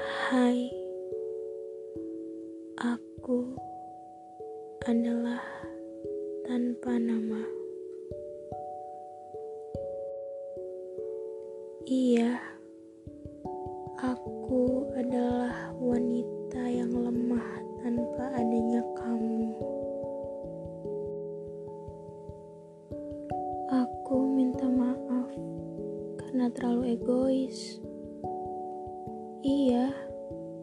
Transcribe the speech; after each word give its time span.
Hai, 0.00 0.72
aku 2.80 3.52
adalah 4.88 5.44
tanpa 6.48 6.96
nama. 6.96 7.44
Iya, 11.84 12.40
aku 14.00 14.88
adalah 14.96 15.68
wanita 15.76 16.64
yang 16.64 16.96
lemah 16.96 17.60
tanpa 17.84 18.24
adanya 18.40 18.80
kamu. 18.96 19.52
Aku 23.68 24.16
minta 24.32 24.64
maaf 24.64 25.28
karena 26.16 26.48
terlalu 26.56 26.96
egois. 26.96 27.89
Iya, 29.40 29.88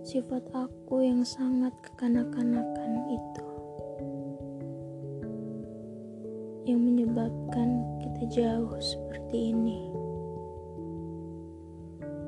sifat 0.06 0.54
aku 0.54 1.02
yang 1.02 1.26
sangat 1.26 1.74
kekanak-kanakan 1.82 3.10
itu 3.10 3.48
yang 6.70 6.86
menyebabkan 6.86 7.82
kita 8.06 8.24
jauh 8.30 8.78
seperti 8.78 9.50
ini. 9.50 9.90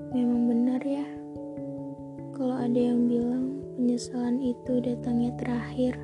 Memang 0.09 0.49
benar 0.49 0.81
ya, 0.81 1.05
kalau 2.33 2.57
ada 2.57 2.81
yang 2.81 3.05
bilang 3.05 3.61
penyesalan 3.77 4.41
itu 4.41 4.81
datangnya 4.81 5.29
terakhir. 5.37 6.01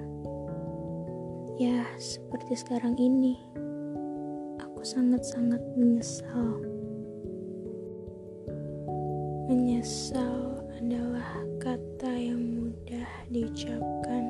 Ya, 1.58 1.90
seperti 1.98 2.54
sekarang 2.54 2.94
ini, 3.02 3.42
aku 4.62 4.86
sangat-sangat 4.86 5.66
menyesal. 5.74 6.75
Menyesal 9.46 10.58
adalah 10.82 11.38
kata 11.62 12.10
yang 12.18 12.42
mudah 12.42 13.06
diucapkan 13.30 14.26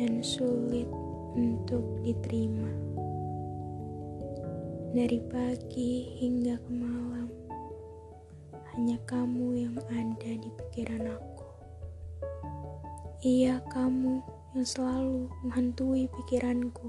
dan 0.00 0.24
sulit 0.24 0.88
untuk 1.36 1.84
diterima. 2.00 2.72
Dari 4.96 5.20
pagi 5.20 6.16
hingga 6.16 6.56
ke 6.64 6.70
malam, 6.72 7.28
hanya 8.72 8.96
kamu 9.04 9.68
yang 9.68 9.76
ada 9.92 10.32
di 10.32 10.48
pikiran 10.48 11.04
aku. 11.12 11.48
Iya, 13.20 13.60
kamu 13.68 14.24
yang 14.56 14.64
selalu 14.64 15.28
menghantui 15.44 16.08
pikiranku. 16.16 16.88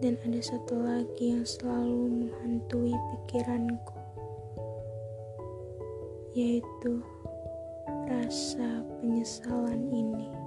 Dan 0.00 0.16
ada 0.24 0.40
satu 0.40 0.80
lagi 0.80 1.36
yang 1.36 1.44
selalu 1.44 2.32
menghantui 2.32 2.96
pikiranku 2.96 4.01
yaitu 6.32 7.04
rasa 8.08 8.84
penyesalan 9.00 9.88
ini. 9.92 10.41